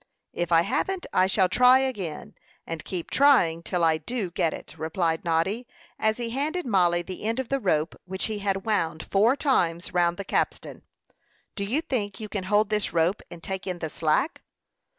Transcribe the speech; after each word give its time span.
"If 0.33 0.51
I 0.51 0.63
haven't 0.63 1.05
I 1.13 1.27
shall 1.27 1.47
try 1.47 1.77
again, 1.77 2.33
and 2.65 2.83
keep 2.83 3.11
trying 3.11 3.61
till 3.61 3.83
I 3.83 3.99
do 3.99 4.31
get 4.31 4.51
it," 4.51 4.73
replied 4.79 5.23
Noddy, 5.23 5.67
as 5.99 6.17
he 6.17 6.31
handed 6.31 6.65
Mollie 6.65 7.03
the 7.03 7.21
end 7.23 7.39
of 7.39 7.49
the 7.49 7.59
rope 7.59 7.93
which 8.05 8.25
he 8.25 8.39
had 8.39 8.65
wound 8.65 9.05
four 9.11 9.35
times 9.35 9.93
round 9.93 10.17
the 10.17 10.25
capstan. 10.25 10.81
"Do 11.55 11.63
you 11.63 11.81
think 11.81 12.19
you 12.19 12.29
can 12.29 12.45
hold 12.45 12.69
this 12.69 12.91
rope 12.93 13.21
and 13.29 13.43
take 13.43 13.67
in 13.67 13.77
the 13.77 13.91
slack?" 13.91 14.41